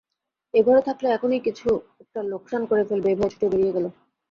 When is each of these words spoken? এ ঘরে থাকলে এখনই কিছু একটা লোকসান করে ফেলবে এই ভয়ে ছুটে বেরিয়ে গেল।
এ 0.53 0.59
ঘরে 0.63 0.81
থাকলে 0.87 1.07
এখনই 1.11 1.41
কিছু 1.47 1.67
একটা 2.01 2.19
লোকসান 2.31 2.61
করে 2.69 2.83
ফেলবে 2.89 3.07
এই 3.09 3.17
ভয়ে 3.19 3.31
ছুটে 3.33 3.47
বেরিয়ে 3.51 3.75
গেল। 3.75 3.85